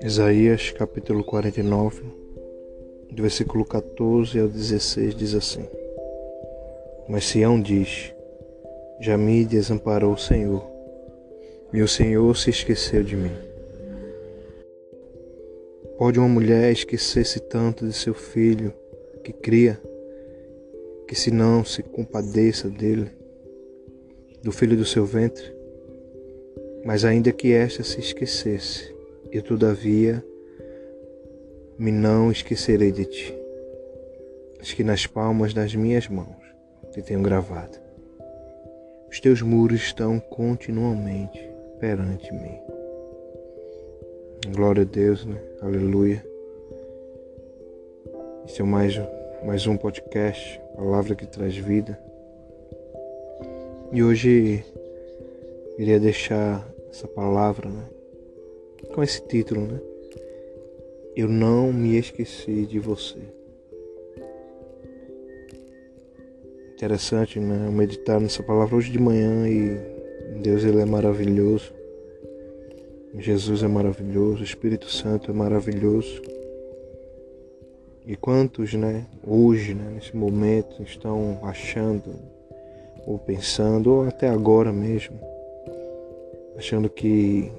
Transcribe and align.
Isaías 0.00 0.70
capítulo 0.70 1.24
49, 1.24 2.02
do 3.10 3.20
versículo 3.20 3.64
14 3.64 4.38
ao 4.38 4.46
16 4.46 5.12
diz 5.12 5.34
assim: 5.34 5.66
Mas 7.08 7.24
Sião 7.24 7.60
diz: 7.60 8.14
Já 9.00 9.18
me 9.18 9.44
desamparou 9.44 10.12
o 10.12 10.16
Senhor, 10.16 10.64
e 11.72 11.82
o 11.82 11.88
Senhor 11.88 12.36
se 12.36 12.48
esqueceu 12.48 13.02
de 13.02 13.16
mim. 13.16 13.32
Pode 15.98 16.20
uma 16.20 16.28
mulher 16.28 16.70
esquecer-se 16.70 17.40
tanto 17.40 17.84
de 17.84 17.92
seu 17.92 18.14
filho 18.14 18.72
que 19.24 19.32
cria, 19.32 19.80
que 21.08 21.16
se 21.16 21.32
não 21.32 21.64
se 21.64 21.82
compadeça 21.82 22.70
dele, 22.70 23.10
do 24.44 24.52
filho 24.52 24.76
do 24.76 24.84
seu 24.84 25.04
ventre? 25.04 25.52
Mas 26.84 27.04
ainda 27.04 27.32
que 27.32 27.52
esta 27.52 27.82
se 27.82 27.98
esquecesse, 27.98 28.96
e 29.30 29.40
todavia 29.40 30.24
me 31.78 31.92
não 31.92 32.30
esquecerei 32.30 32.90
de 32.90 33.04
ti. 33.04 33.34
Acho 34.60 34.74
que 34.74 34.82
nas 34.82 35.06
palmas 35.06 35.54
das 35.54 35.74
minhas 35.74 36.08
mãos 36.08 36.36
te 36.90 37.02
tenho 37.02 37.22
gravado. 37.22 37.78
Os 39.10 39.20
teus 39.20 39.40
muros 39.40 39.80
estão 39.80 40.18
continuamente 40.18 41.48
perante 41.78 42.32
mim. 42.32 42.58
Glória 44.54 44.82
a 44.82 44.86
Deus, 44.86 45.24
né? 45.24 45.40
Aleluia. 45.60 46.24
Este 48.44 48.62
é 48.62 48.64
mais, 48.64 48.94
mais 49.44 49.66
um 49.66 49.76
podcast, 49.76 50.60
palavra 50.74 51.14
que 51.14 51.26
traz 51.26 51.56
vida. 51.56 51.98
E 53.92 54.02
hoje 54.02 54.64
queria 55.76 56.00
deixar 56.00 56.66
essa 56.90 57.06
palavra, 57.06 57.68
né? 57.68 57.97
Com 58.94 59.02
esse 59.02 59.20
título, 59.26 59.60
né? 59.62 59.80
Eu 61.16 61.28
não 61.28 61.72
me 61.72 61.96
esqueci 61.96 62.64
de 62.66 62.78
você. 62.78 63.18
Interessante, 66.74 67.40
né? 67.40 67.68
Meditar 67.70 68.20
nessa 68.20 68.42
palavra 68.42 68.76
hoje 68.76 68.92
de 68.92 68.98
manhã 68.98 69.48
e 69.48 70.40
Deus 70.40 70.62
ele 70.64 70.80
é 70.80 70.84
maravilhoso. 70.84 71.72
Jesus 73.16 73.62
é 73.62 73.68
maravilhoso, 73.68 74.42
o 74.42 74.44
Espírito 74.44 74.88
Santo 74.88 75.30
é 75.30 75.34
maravilhoso. 75.34 76.22
E 78.06 78.14
quantos, 78.16 78.74
né, 78.74 79.06
hoje, 79.26 79.74
né, 79.74 79.90
nesse 79.94 80.16
momento, 80.16 80.82
estão 80.82 81.40
achando, 81.42 82.14
ou 83.06 83.18
pensando, 83.18 83.90
ou 83.92 84.08
até 84.08 84.28
agora 84.28 84.72
mesmo, 84.72 85.18
achando 86.56 86.88
que 86.88 87.50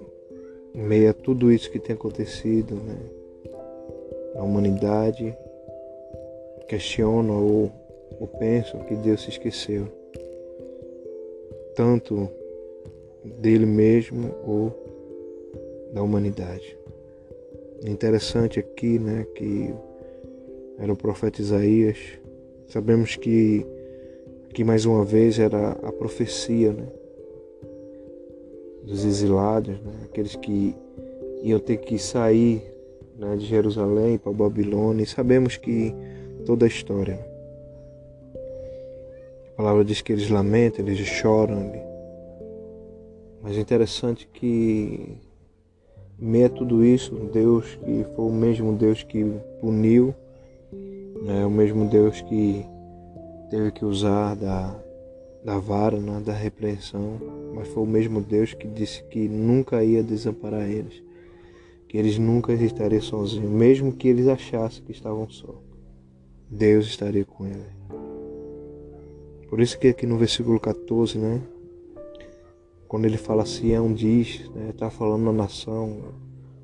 em 0.73 0.81
meio 0.81 1.09
a 1.09 1.13
tudo 1.13 1.51
isso 1.51 1.71
que 1.71 1.79
tem 1.79 1.95
acontecido 1.95 2.75
né, 2.75 2.97
na 4.35 4.43
humanidade, 4.43 5.35
questionam 6.67 7.43
ou, 7.43 7.71
ou 8.19 8.27
pensam 8.27 8.81
que 8.81 8.95
Deus 8.95 9.23
se 9.23 9.29
esqueceu, 9.29 9.87
tanto 11.75 12.29
dele 13.23 13.65
mesmo 13.65 14.33
ou 14.45 14.71
da 15.93 16.03
humanidade. 16.03 16.77
interessante 17.85 18.59
aqui, 18.59 18.99
né, 18.99 19.25
que 19.35 19.73
era 20.77 20.91
o 20.91 20.95
profeta 20.95 21.41
Isaías. 21.41 21.97
Sabemos 22.67 23.15
que 23.15 23.65
aqui 24.49 24.63
mais 24.63 24.85
uma 24.85 25.03
vez 25.03 25.39
era 25.39 25.71
a 25.71 25.91
profecia, 25.91 26.71
né, 26.71 26.87
dos 28.83 29.05
exilados, 29.05 29.79
né? 29.79 29.91
aqueles 30.05 30.35
que 30.35 30.75
iam 31.43 31.59
ter 31.59 31.77
que 31.77 31.97
sair 31.97 32.63
né, 33.17 33.35
de 33.35 33.45
Jerusalém 33.45 34.17
para 34.17 34.31
Babilônia. 34.31 35.03
E 35.03 35.07
sabemos 35.07 35.57
que 35.57 35.93
toda 36.45 36.65
a 36.65 36.67
história. 36.67 37.19
A 39.53 39.57
palavra 39.57 39.83
diz 39.83 40.01
que 40.01 40.13
eles 40.13 40.29
lamentam, 40.29 40.85
eles 40.85 40.99
choram. 40.99 41.71
Mas 43.41 43.57
é 43.57 43.59
interessante 43.59 44.27
que, 44.33 45.17
meio 46.17 46.45
a 46.47 46.49
tudo 46.49 46.83
isso, 46.83 47.13
Deus 47.31 47.77
que 47.83 48.05
foi 48.15 48.25
o 48.25 48.31
mesmo 48.31 48.73
Deus 48.73 49.03
que 49.03 49.25
puniu, 49.61 50.15
né, 51.21 51.45
o 51.45 51.49
mesmo 51.49 51.85
Deus 51.85 52.21
que 52.21 52.65
teve 53.49 53.71
que 53.71 53.83
usar 53.83 54.35
da, 54.35 54.75
da 55.43 55.57
vara, 55.57 55.97
né, 55.97 56.21
da 56.25 56.33
repreensão, 56.33 57.19
mas 57.59 57.67
foi 57.67 57.83
o 57.83 57.85
mesmo 57.85 58.21
Deus 58.21 58.53
que 58.53 58.65
disse 58.65 59.03
que 59.03 59.27
nunca 59.27 59.83
ia 59.83 60.01
desamparar 60.01 60.69
eles, 60.69 61.03
que 61.89 61.97
eles 61.97 62.17
nunca 62.17 62.53
estariam 62.53 63.01
sozinhos, 63.01 63.51
mesmo 63.51 63.91
que 63.91 64.07
eles 64.07 64.29
achassem 64.29 64.81
que 64.85 64.93
estavam 64.93 65.29
só. 65.29 65.61
Deus 66.49 66.85
estaria 66.85 67.25
com 67.25 67.45
eles. 67.45 67.67
Por 69.49 69.59
isso 69.59 69.77
que 69.77 69.89
aqui 69.89 70.05
no 70.05 70.17
versículo 70.17 70.57
14, 70.57 71.17
né, 71.17 71.41
quando 72.87 73.03
ele 73.03 73.17
fala 73.17 73.45
Sião 73.45 73.93
diz, 73.93 74.49
né, 74.51 74.69
está 74.69 74.89
falando 74.89 75.29
a 75.29 75.33
nação, 75.33 76.13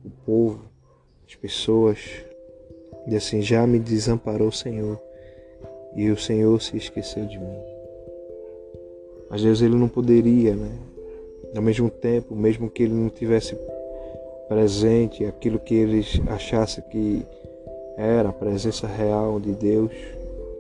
o 0.02 0.10
povo, 0.10 0.62
as 1.28 1.36
pessoas, 1.36 2.00
e 3.06 3.18
assim, 3.18 3.42
já 3.42 3.68
me 3.68 3.80
desamparou 3.80 4.48
o 4.48 4.54
Senhor, 4.54 4.98
e 5.94 6.10
o 6.10 6.18
Senhor 6.18 6.62
se 6.62 6.78
esqueceu 6.78 7.26
de 7.26 7.38
mim. 7.38 7.75
Mas 9.30 9.42
Deus 9.42 9.62
ele 9.62 9.76
não 9.76 9.88
poderia, 9.88 10.56
né? 10.56 10.72
Ao 11.56 11.62
mesmo 11.62 11.90
tempo, 11.90 12.36
mesmo 12.36 12.70
que 12.70 12.84
ele 12.84 12.94
não 12.94 13.10
tivesse 13.10 13.58
presente 14.48 15.26
aquilo 15.26 15.60
que 15.60 15.74
eles 15.74 16.22
achassem 16.28 16.84
que 16.92 17.26
era 17.98 18.30
a 18.30 18.34
presença 18.34 18.88
real 18.88 19.40
de 19.40 19.54
Deus, 19.54 19.92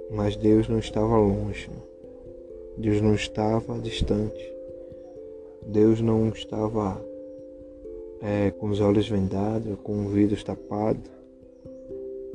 mas 0.09 0.35
Deus 0.35 0.67
não 0.67 0.79
estava 0.79 1.17
longe. 1.17 1.69
Deus 2.77 3.01
não 3.01 3.13
estava 3.13 3.77
distante. 3.79 4.53
Deus 5.67 5.99
não 5.99 6.29
estava 6.29 7.03
é, 8.21 8.51
com 8.51 8.69
os 8.69 8.79
olhos 8.79 9.07
vendados, 9.07 9.77
com 9.83 9.93
o 9.93 10.03
ouvidos 10.05 10.43
tapados, 10.43 11.09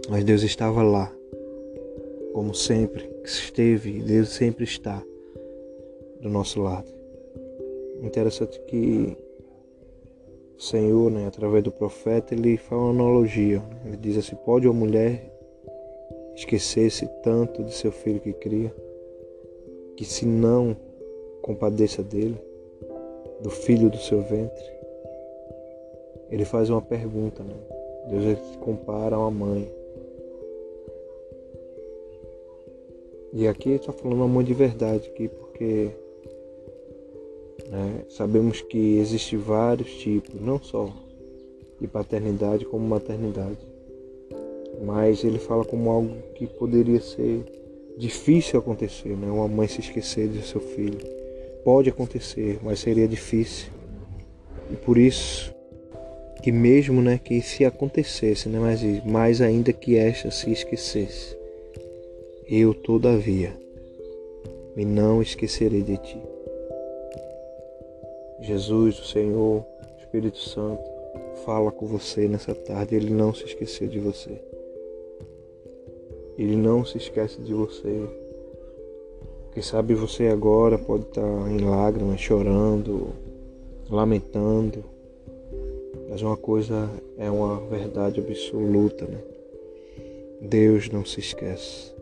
mas 0.09 0.25
Deus 0.25 0.43
estava 0.43 0.83
lá, 0.83 1.13
como 2.33 2.55
sempre 2.55 3.09
esteve, 3.25 4.01
Deus 4.01 4.31
sempre 4.31 4.65
está 4.65 5.03
do 6.21 6.29
nosso 6.29 6.61
lado. 6.61 6.89
Interessante 8.03 8.61
que 8.63 9.17
o 10.57 10.63
Senhor, 10.63 11.11
né, 11.11 11.27
através 11.27 11.65
do 11.65 11.71
profeta, 11.71 12.35
ele 12.35 12.57
faz 12.57 12.81
uma 12.81 12.91
analogia. 12.91 13.63
Ele 13.85 13.97
diz 13.97 14.17
assim: 14.19 14.37
pode 14.37 14.67
uma 14.67 14.75
mulher 14.75 15.31
esquecer-se 16.35 17.07
tanto 17.23 17.63
de 17.63 17.75
seu 17.75 17.93
filho 17.93 18.21
que 18.21 18.33
cria, 18.33 18.75
que 19.97 20.05
se 20.05 20.25
não 20.25 20.77
compadeça 21.43 22.03
dele, 22.03 22.37
do 23.43 23.51
filho 23.51 23.91
do 23.91 23.99
seu 23.99 24.21
ventre. 24.23 24.65
Ele 26.31 26.45
faz 26.45 26.71
uma 26.71 26.81
pergunta, 26.81 27.43
né? 27.43 27.55
Deus 28.09 28.39
compara 28.61 29.17
a 29.17 29.19
uma 29.19 29.31
mãe. 29.31 29.71
E 33.33 33.47
aqui 33.47 33.71
está 33.71 33.93
falando 33.93 34.17
uma 34.17 34.29
mãe 34.29 34.45
de 34.45 34.55
verdade 34.55 35.09
aqui, 35.09 35.29
porque 35.29 35.91
né? 37.71 38.05
Sabemos 38.09 38.61
que 38.61 38.99
existem 38.99 39.39
vários 39.39 39.95
tipos, 39.95 40.41
não 40.41 40.61
só 40.61 40.93
de 41.81 41.87
paternidade 41.87 42.65
como 42.65 42.87
maternidade, 42.87 43.59
mas 44.85 45.23
ele 45.23 45.39
fala 45.39 45.65
como 45.65 45.89
algo 45.89 46.17
que 46.35 46.47
poderia 46.47 47.01
ser 47.01 47.45
difícil 47.97 48.59
acontecer, 48.59 49.17
né? 49.17 49.31
uma 49.31 49.47
mãe 49.47 49.69
se 49.69 49.81
esquecer 49.81 50.29
de 50.29 50.43
seu 50.43 50.61
filho. 50.61 50.99
Pode 51.65 51.89
acontecer, 51.89 52.59
mas 52.63 52.81
seria 52.81 53.07
difícil. 53.07 53.71
E 54.71 54.77
por 54.77 54.99
isso 54.99 55.55
que 56.43 56.51
mesmo 56.51 57.01
né, 57.03 57.21
que 57.23 57.41
se 57.41 57.65
acontecesse, 57.65 58.49
né, 58.49 58.59
mas 58.59 58.83
mais 59.05 59.41
ainda 59.41 59.73
que 59.73 59.97
esta 59.97 60.31
se 60.31 60.51
esquecesse, 60.51 61.37
eu 62.49 62.73
todavia 62.73 63.55
me 64.75 64.85
não 64.85 65.21
esquecerei 65.21 65.83
de 65.83 65.99
ti. 65.99 66.30
Jesus, 68.41 68.99
o 68.99 69.05
Senhor, 69.05 69.63
o 69.63 70.01
Espírito 70.01 70.39
Santo, 70.39 70.83
fala 71.45 71.71
com 71.71 71.87
você 71.87 72.27
nessa 72.27 72.55
tarde. 72.55 72.95
Ele 72.95 73.11
não 73.11 73.35
se 73.35 73.45
esqueceu 73.45 73.87
de 73.87 73.99
você. 73.99 74.41
Ele 76.39 76.57
não 76.57 76.85
se 76.85 76.97
esquece 76.97 77.41
de 77.43 77.53
você. 77.53 78.09
Quem 79.53 79.63
sabe 79.63 79.95
você 79.95 80.29
agora 80.29 80.79
pode 80.79 81.05
estar 81.05 81.51
em 81.51 81.59
lágrimas, 81.59 82.21
chorando, 82.21 83.09
lamentando. 83.91 84.85
Mas 86.09 86.23
uma 86.23 86.37
coisa 86.37 86.89
é 87.19 87.31
uma 87.31 87.61
verdade 87.69 88.21
absoluta, 88.21 89.05
né? 89.05 89.19
Deus 90.41 90.89
não 90.89 91.05
se 91.05 91.21
esquece. 91.21 91.93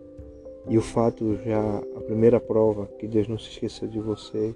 E 0.68 0.78
o 0.78 0.82
fato 0.82 1.36
já, 1.44 1.78
a 1.96 2.00
primeira 2.00 2.38
prova 2.38 2.86
que 2.98 3.08
Deus 3.08 3.26
não 3.26 3.38
se 3.38 3.50
esqueceu 3.50 3.88
de 3.88 3.98
você 3.98 4.54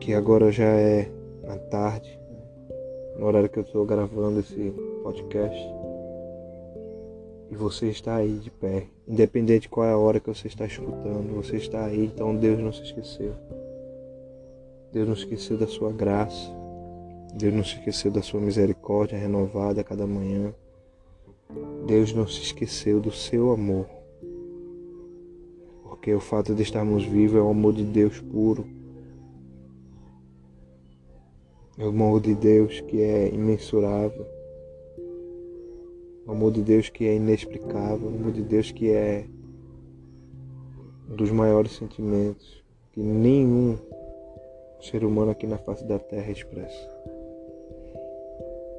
que 0.00 0.14
agora 0.14 0.50
já 0.50 0.64
é 0.64 1.10
na 1.44 1.56
tarde, 1.56 2.18
no 3.18 3.26
horário 3.26 3.50
que 3.50 3.58
eu 3.58 3.62
estou 3.62 3.84
gravando 3.84 4.40
esse 4.40 4.72
podcast. 5.02 5.68
E 7.50 7.54
você 7.54 7.88
está 7.88 8.16
aí 8.16 8.38
de 8.38 8.50
pé, 8.50 8.86
independente 9.06 9.68
qual 9.68 9.86
é 9.86 9.92
a 9.92 9.98
hora 9.98 10.18
que 10.18 10.28
você 10.28 10.48
está 10.48 10.64
escutando, 10.64 11.34
você 11.34 11.56
está 11.56 11.84
aí, 11.84 12.06
então 12.06 12.34
Deus 12.34 12.58
não 12.60 12.72
se 12.72 12.82
esqueceu. 12.82 13.34
Deus 14.90 15.06
não 15.06 15.14
se 15.14 15.22
esqueceu 15.22 15.58
da 15.58 15.66
sua 15.66 15.92
graça. 15.92 16.50
Deus 17.34 17.54
não 17.54 17.62
se 17.62 17.76
esqueceu 17.76 18.10
da 18.10 18.22
sua 18.22 18.40
misericórdia 18.40 19.18
renovada 19.18 19.82
a 19.82 19.84
cada 19.84 20.06
manhã. 20.06 20.52
Deus 21.86 22.12
não 22.12 22.26
se 22.26 22.40
esqueceu 22.42 23.00
do 23.00 23.12
seu 23.12 23.52
amor. 23.52 23.86
Porque 25.84 26.12
o 26.12 26.20
fato 26.20 26.54
de 26.54 26.62
estarmos 26.62 27.04
vivos 27.04 27.38
é 27.38 27.42
o 27.42 27.50
amor 27.50 27.74
de 27.74 27.84
Deus 27.84 28.18
puro. 28.20 28.79
É 31.78 31.84
o 31.84 31.88
amor 31.88 32.20
de 32.20 32.34
Deus 32.34 32.80
que 32.80 33.00
é 33.02 33.28
imensurável. 33.28 34.26
O 36.26 36.32
amor 36.32 36.52
de 36.52 36.62
Deus 36.62 36.88
que 36.88 37.06
é 37.06 37.14
inexplicável. 37.14 38.08
O 38.08 38.14
amor 38.14 38.32
de 38.32 38.42
Deus 38.42 38.70
que 38.70 38.90
é 38.90 39.24
um 41.10 41.16
dos 41.16 41.30
maiores 41.30 41.72
sentimentos 41.72 42.62
que 42.92 43.00
nenhum 43.00 43.78
ser 44.80 45.04
humano 45.04 45.30
aqui 45.30 45.46
na 45.46 45.58
face 45.58 45.84
da 45.84 45.98
terra 45.98 46.30
expressa. 46.30 47.00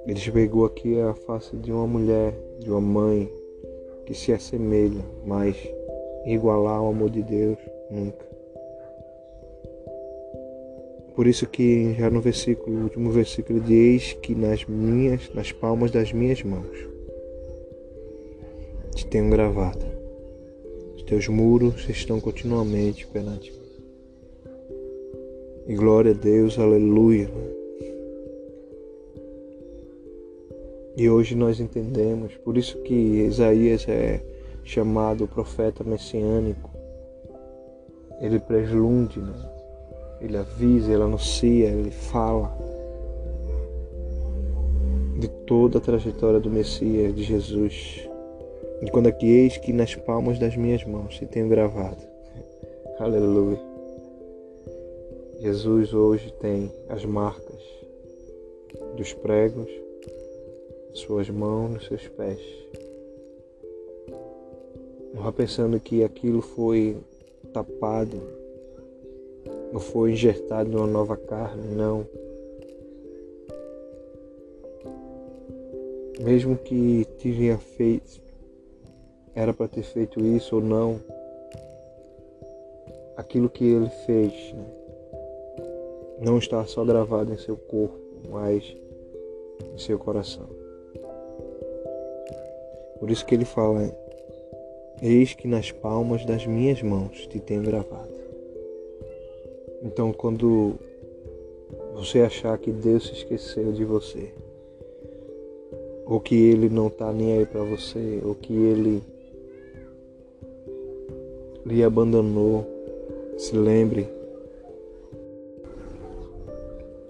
Ele 0.06 0.32
pegou 0.32 0.66
aqui 0.66 1.00
a 1.00 1.14
face 1.14 1.56
de 1.58 1.72
uma 1.72 1.86
mulher, 1.86 2.34
de 2.60 2.72
uma 2.72 2.82
mãe 2.82 3.32
que 4.06 4.14
se 4.14 4.34
assemelha, 4.34 5.04
mas 5.26 5.56
igualar 6.26 6.78
ao 6.78 6.90
amor 6.90 7.10
de 7.10 7.22
Deus 7.22 7.58
nunca. 7.90 8.31
Por 11.16 11.28
isso 11.28 11.48
que 11.48 11.94
já 11.96 12.10
no 12.10 12.22
versículo, 12.22 12.76
no 12.76 12.84
último 12.84 13.12
versículo 13.12 13.60
diz 13.60 14.14
que 14.14 14.34
nas 14.34 14.66
minhas, 14.66 15.30
nas 15.34 15.52
palmas 15.52 15.92
das 15.92 16.14
minhas 16.14 16.42
mãos 16.44 16.92
te 18.96 19.06
tenho 19.06 19.30
gravado. 19.30 19.86
Os 20.96 21.04
teus 21.04 21.28
muros 21.28 21.88
estão 21.90 22.20
continuamente 22.20 23.08
perante 23.08 23.52
mim. 23.52 23.58
E 25.68 25.76
glória 25.76 26.12
a 26.12 26.16
Deus, 26.16 26.58
aleluia. 26.58 27.30
E 30.98 31.10
hoje 31.10 31.36
nós 31.36 31.60
entendemos, 31.60 32.36
por 32.38 32.58
isso 32.58 32.78
que 32.80 32.94
Isaías 32.94 33.88
é 33.88 34.22
chamado 34.64 35.28
profeta 35.28 35.84
messiânico. 35.84 36.70
Ele 38.20 38.40
preslunde, 38.40 39.20
né? 39.20 39.51
Ele 40.22 40.38
avisa, 40.38 40.94
ele 40.94 41.02
anuncia, 41.02 41.68
ele 41.68 41.92
fala 41.92 42.56
de 45.20 45.28
toda 45.46 45.80
a 45.80 45.82
trajetória 45.82 46.40
do 46.40 46.50
Messias, 46.50 47.16
de 47.16 47.24
Jesus. 47.24 48.08
E 48.82 48.90
quando 48.90 49.08
aqui 49.08 49.26
eis 49.26 49.58
que 49.58 49.74
nas 49.74 49.96
palmas 49.96 50.40
das 50.40 50.56
minhas 50.56 50.84
mãos 50.86 51.18
se 51.18 51.26
tenho 51.26 51.50
gravado. 51.50 52.02
Aleluia. 53.00 53.60
Jesus 55.40 55.94
hoje 55.94 56.32
tem 56.40 56.72
as 56.88 57.04
marcas 57.04 57.62
dos 58.96 59.14
pregos, 59.14 59.70
suas 60.94 61.30
mãos, 61.30 61.72
nos 61.72 61.86
seus 61.88 62.08
pés. 62.10 62.40
Não 65.14 65.32
pensando 65.32 65.80
que 65.80 66.04
aquilo 66.04 66.42
foi 66.42 66.98
tapado, 67.52 68.22
não 69.72 69.80
foi 69.80 70.12
injetado 70.12 70.70
numa 70.70 70.88
nova 70.88 71.16
carne, 71.16 71.76
não. 71.76 72.06
Mesmo 76.20 76.58
que 76.58 77.06
tinha 77.18 77.58
feito, 77.58 78.22
era 79.34 79.54
para 79.54 79.68
ter 79.68 79.84
feito 79.84 80.24
isso 80.24 80.58
ou 80.58 80.62
não, 80.62 81.00
aquilo 83.18 83.50
que 83.50 83.64
ele 83.64 83.90
fez 84.06 84.54
né, 84.54 84.66
não 86.20 86.38
está 86.38 86.64
só 86.66 86.84
gravado 86.84 87.34
em 87.34 87.38
seu 87.38 87.56
corpo, 87.58 87.98
mas 88.30 88.76
em 89.74 89.78
seu 89.78 89.98
coração. 89.98 90.48
Por 93.00 93.10
isso 93.10 93.26
que 93.26 93.34
ele 93.34 93.46
fala: 93.46 93.92
Eis 95.02 95.34
que 95.34 95.48
nas 95.48 95.72
palmas 95.72 96.24
das 96.26 96.46
minhas 96.46 96.82
mãos 96.84 97.26
te 97.26 97.40
tenho 97.40 97.64
gravado. 97.64 98.11
Então, 99.92 100.14
quando 100.14 100.76
você 101.94 102.22
achar 102.22 102.58
que 102.58 102.72
Deus 102.72 103.08
se 103.08 103.12
esqueceu 103.12 103.74
de 103.74 103.84
você, 103.84 104.34
ou 106.06 106.18
que 106.18 106.34
Ele 106.34 106.70
não 106.70 106.88
está 106.88 107.12
nem 107.12 107.40
aí 107.40 107.46
para 107.46 107.62
você, 107.62 108.22
ou 108.24 108.34
que 108.34 108.54
Ele 108.54 109.04
lhe 111.66 111.84
abandonou, 111.84 112.66
se 113.38 113.54
lembre 113.54 114.08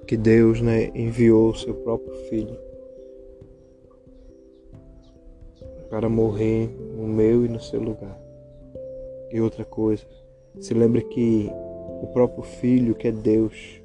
que 0.07 0.17
Deus 0.17 0.59
né, 0.59 0.91
enviou 0.95 1.51
o 1.51 1.55
seu 1.55 1.75
próprio 1.75 2.15
Filho 2.29 2.57
para 5.87 6.09
morrer 6.09 6.67
no 6.97 7.07
meu 7.07 7.45
e 7.45 7.47
no 7.47 7.61
seu 7.61 7.79
lugar. 7.79 8.19
E 9.31 9.39
outra 9.39 9.63
coisa, 9.63 10.03
se 10.59 10.73
lembre 10.73 11.03
que 11.03 11.47
o 12.01 12.07
próprio 12.07 12.43
Filho, 12.43 12.95
que 12.95 13.07
é 13.07 13.11
Deus, 13.11 13.81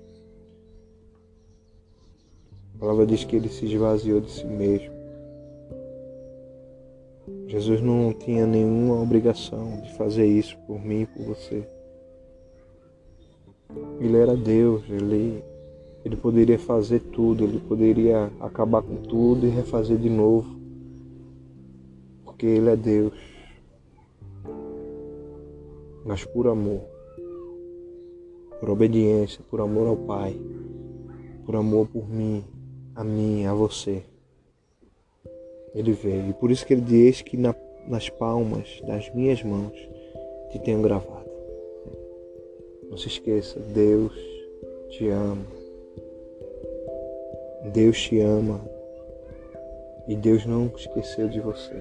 a 2.74 2.78
palavra 2.78 3.06
diz 3.06 3.24
que 3.24 3.36
ele 3.36 3.48
se 3.48 3.66
esvaziou 3.66 4.20
de 4.20 4.30
si 4.30 4.44
mesmo. 4.44 4.94
Jesus 7.46 7.80
não 7.80 8.12
tinha 8.12 8.46
nenhuma 8.46 9.00
obrigação 9.00 9.80
de 9.80 9.94
fazer 9.94 10.26
isso 10.26 10.56
por 10.66 10.84
mim 10.84 11.02
e 11.02 11.06
por 11.06 11.24
você. 11.24 11.66
Ele 14.00 14.16
era 14.16 14.36
Deus, 14.36 14.82
ele, 14.88 15.42
ele 16.04 16.16
poderia 16.16 16.58
fazer 16.58 17.00
tudo, 17.00 17.44
ele 17.44 17.60
poderia 17.60 18.30
acabar 18.40 18.82
com 18.82 18.96
tudo 18.96 19.46
e 19.46 19.50
refazer 19.50 19.96
de 19.96 20.10
novo 20.10 20.56
porque 22.36 22.44
Ele 22.44 22.68
é 22.68 22.76
Deus, 22.76 23.14
mas 26.04 26.22
por 26.22 26.46
amor, 26.46 26.82
por 28.58 28.70
obediência, 28.70 29.40
por 29.50 29.60
amor 29.60 29.86
ao 29.86 29.96
Pai, 29.96 30.36
por 31.44 31.56
amor 31.56 31.86
por 31.88 32.08
mim, 32.08 32.44
a 32.94 33.04
mim, 33.04 33.46
a 33.46 33.54
você. 33.54 34.02
Ele 35.74 35.92
veio. 35.92 36.30
E 36.30 36.32
por 36.32 36.50
isso 36.50 36.66
que 36.66 36.72
ele 36.72 36.82
diz 36.82 37.22
que 37.22 37.36
na, 37.36 37.54
nas 37.86 38.08
palmas 38.08 38.80
das 38.86 39.12
minhas 39.14 39.42
mãos 39.42 39.76
te 40.50 40.58
tenho 40.58 40.82
gravado. 40.82 41.26
Não 42.88 42.96
se 42.96 43.08
esqueça, 43.08 43.60
Deus 43.60 44.12
te 44.90 45.08
ama. 45.08 45.44
Deus 47.72 48.00
te 48.00 48.20
ama. 48.20 48.60
E 50.08 50.14
Deus 50.14 50.46
não 50.46 50.70
esqueceu 50.76 51.28
de 51.28 51.40
você. 51.40 51.74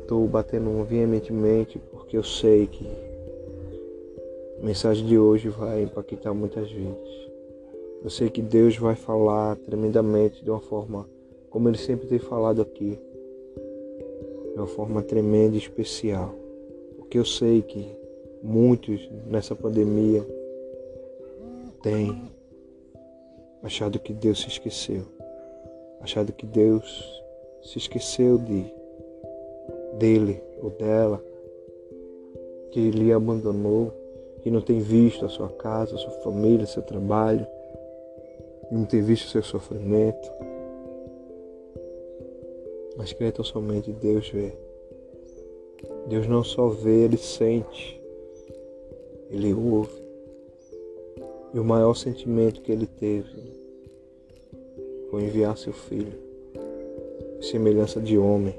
Estou 0.00 0.26
batendo 0.26 0.82
veementemente 0.84 1.78
porque 1.90 2.16
eu 2.16 2.22
sei 2.22 2.66
que 2.66 2.86
a 4.60 4.64
mensagem 4.64 5.06
de 5.06 5.18
hoje 5.18 5.48
vai 5.48 5.82
impactar 5.82 6.32
muitas 6.34 6.70
vidas. 6.70 7.08
Eu 8.02 8.10
sei 8.10 8.30
que 8.30 8.42
Deus 8.42 8.76
vai 8.76 8.94
falar 8.94 9.56
tremendamente 9.56 10.44
de 10.44 10.50
uma 10.50 10.60
forma 10.60 11.08
como 11.50 11.68
Ele 11.68 11.78
sempre 11.78 12.06
tem 12.06 12.18
falado 12.18 12.60
aqui, 12.60 12.98
de 14.52 14.58
uma 14.58 14.66
forma 14.66 15.02
tremenda 15.02 15.54
e 15.54 15.58
especial. 15.58 16.34
Porque 16.96 17.18
eu 17.18 17.24
sei 17.24 17.62
que 17.62 17.86
muitos 18.42 19.08
nessa 19.26 19.54
pandemia 19.54 20.22
têm 21.82 22.30
achado 23.62 23.98
que 23.98 24.12
Deus 24.12 24.40
se 24.40 24.48
esqueceu, 24.48 25.02
achado 26.00 26.32
que 26.32 26.46
Deus 26.46 27.22
se 27.62 27.78
esqueceu 27.78 28.38
de 28.38 28.64
dele 29.98 30.40
ou 30.62 30.70
dela 30.70 31.22
que 32.70 32.90
lhe 32.90 33.12
abandonou, 33.12 33.92
que 34.46 34.50
não 34.52 34.60
tem 34.60 34.78
visto 34.78 35.26
a 35.26 35.28
sua 35.28 35.48
casa, 35.48 35.96
a 35.96 35.98
sua 35.98 36.12
família, 36.22 36.64
seu 36.66 36.80
trabalho, 36.80 37.44
não 38.70 38.84
tem 38.84 39.02
visto 39.02 39.26
o 39.26 39.30
seu 39.30 39.42
sofrimento. 39.42 40.30
Mas 42.96 43.12
crê 43.12 43.32
tão 43.32 43.44
somente 43.44 43.90
Deus 43.90 44.30
vê. 44.30 44.52
Deus 46.06 46.28
não 46.28 46.44
só 46.44 46.68
vê, 46.68 47.06
Ele 47.06 47.16
sente, 47.16 48.00
Ele 49.32 49.52
ouve. 49.52 50.00
E 51.52 51.58
o 51.58 51.64
maior 51.64 51.94
sentimento 51.94 52.60
que 52.60 52.70
Ele 52.70 52.86
teve 52.86 53.52
foi 55.10 55.24
enviar 55.24 55.58
seu 55.58 55.72
filho, 55.72 56.16
semelhança 57.40 58.00
de 58.00 58.16
homem, 58.16 58.54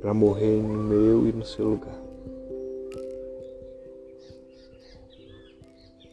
para 0.00 0.14
morrer 0.14 0.62
no 0.62 0.84
meu 0.84 1.26
e 1.26 1.32
no 1.32 1.44
seu 1.44 1.70
lugar. 1.70 2.03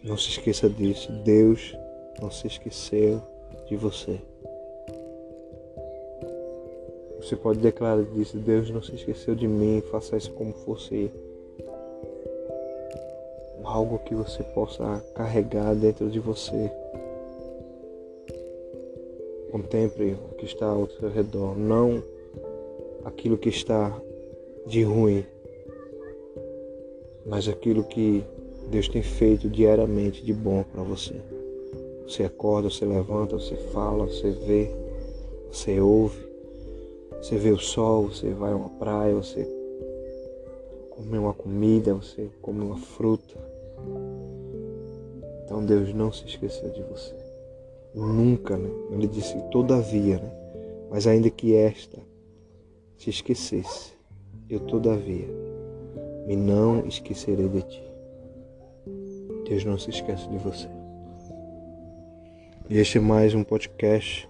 Não 0.04 0.18
se 0.18 0.30
esqueça 0.30 0.70
disso. 0.70 1.12
Deus 1.24 1.76
não 2.22 2.32
se 2.32 2.48
esqueceu 2.48 3.22
de 3.68 3.76
você. 3.76 4.20
Você 7.18 7.36
pode 7.36 7.60
declarar 7.60 8.04
disso, 8.04 8.38
Deus 8.38 8.72
não 8.72 8.82
se 8.82 8.96
esqueceu 8.96 9.36
de 9.36 9.48
mim, 9.48 9.82
faça 9.92 10.18
isso 10.18 10.32
como 10.32 10.52
fosse 10.54 11.12
algo 13.64 14.00
que 14.00 14.16
você 14.16 14.44
possa 14.44 15.04
carregar 15.14 15.76
dentro 15.76 16.10
de 16.10 16.20
você. 16.20 16.72
Contemple 19.52 20.18
o 20.32 20.36
que 20.36 20.46
está 20.46 20.66
ao 20.66 20.90
seu 20.90 21.10
redor, 21.10 21.58
não 21.58 22.04
aquilo 23.06 23.38
que 23.38 23.50
está 23.50 23.96
de 24.66 24.84
ruim, 24.84 25.26
mas 27.26 27.48
aquilo 27.48 27.84
que 27.84 28.24
Deus 28.72 28.88
tem 28.88 29.04
feito 29.04 29.50
diariamente 29.50 30.24
de 30.24 30.32
bom 30.32 30.64
para 30.64 30.82
você. 30.82 31.14
Você 32.08 32.24
acorda, 32.24 32.70
você 32.70 32.86
levanta, 32.86 33.38
você 33.38 33.56
fala, 33.56 34.06
você 34.06 34.32
vê, 34.32 34.72
você 35.52 35.82
ouve, 35.82 36.26
você 37.22 37.36
vê 37.36 37.52
o 37.52 37.60
sol, 37.60 38.08
você 38.08 38.30
vai 38.30 38.54
a 38.54 38.56
uma 38.56 38.70
praia, 38.70 39.14
você 39.14 39.46
come 40.90 41.18
uma 41.18 41.34
comida, 41.34 41.94
você 41.94 42.30
come 42.42 42.62
uma 42.62 42.78
fruta. 42.78 43.38
Então 45.44 45.66
Deus 45.66 45.94
não 45.94 46.14
se 46.14 46.26
esqueceu 46.26 46.70
de 46.70 46.82
você. 46.84 47.14
Nunca, 47.94 48.56
né? 48.56 48.70
Ele 48.92 49.06
disse 49.06 49.36
todavia, 49.52 50.18
né? 50.18 50.32
Mas 50.90 51.08
ainda 51.08 51.30
que 51.30 51.54
esta 51.54 52.00
se 52.98 53.10
esquecesse, 53.10 53.92
eu 54.50 54.62
todavia 54.62 55.28
me 56.26 56.38
não 56.38 56.88
esquecerei 56.88 57.50
de 57.50 57.62
ti. 57.64 57.91
Deus 59.52 59.66
não 59.66 59.78
se 59.78 59.90
esquece 59.90 60.30
de 60.30 60.38
você. 60.38 60.70
E 62.70 62.78
este 62.78 63.00
é 63.00 63.02
mais 63.02 63.36
um 63.36 63.44
podcast, 63.44 64.30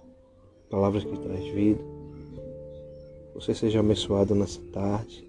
Palavras 0.67 1.03
que 1.03 1.15
traz 1.15 1.45
vida. 1.53 1.79
Você 3.35 3.53
seja 3.53 3.81
abençoado 3.81 4.33
nessa 4.33 4.59
tarde, 4.73 5.23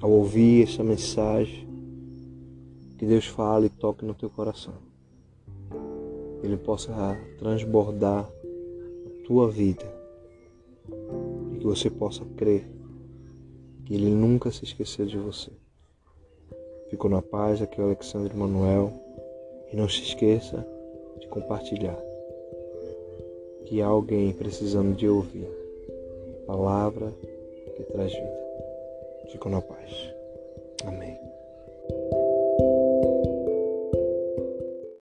ao 0.00 0.08
ouvir 0.08 0.68
essa 0.68 0.84
mensagem, 0.84 1.68
que 2.96 3.04
Deus 3.04 3.26
fale 3.26 3.66
e 3.66 3.70
toque 3.70 4.04
no 4.04 4.14
teu 4.14 4.30
coração. 4.30 4.74
Ele 6.44 6.56
possa 6.56 7.18
transbordar 7.40 8.24
a 8.24 9.26
tua 9.26 9.50
vida 9.50 9.92
e 11.54 11.58
que 11.58 11.66
você 11.66 11.90
possa 11.90 12.24
crer 12.36 12.70
que 13.84 13.94
Ele 13.94 14.10
nunca 14.10 14.52
se 14.52 14.62
esqueceu 14.62 15.06
de 15.06 15.18
você. 15.18 15.50
Fico 16.88 17.08
na 17.08 17.20
paz, 17.20 17.60
aqui 17.60 17.80
é 17.80 17.82
o 17.82 17.86
Alexandre 17.86 18.32
Manuel. 18.32 19.07
E 19.72 19.76
não 19.76 19.88
se 19.88 20.02
esqueça 20.02 20.66
de 21.20 21.26
compartilhar. 21.28 21.98
Que 23.66 23.82
há 23.82 23.86
alguém 23.86 24.32
precisando 24.32 24.94
de 24.96 25.08
ouvir 25.08 25.58
palavra 26.48 27.12
que 27.76 27.82
traz 27.92 28.10
vida. 28.10 28.48
Fico 29.30 29.50
na 29.50 29.60
paz. 29.60 30.14
Amém. 30.86 31.27